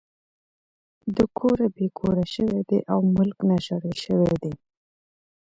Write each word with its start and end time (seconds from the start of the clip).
د 1.15 1.17
کوره 1.37 1.67
بې 1.75 1.87
کوره 1.97 2.25
شوے 2.35 2.59
دے 2.69 2.79
او 2.91 2.99
ملک 3.17 3.37
نه 3.49 3.57
شړلے 3.65 3.93
شوے 4.05 4.33
دے 4.41 4.51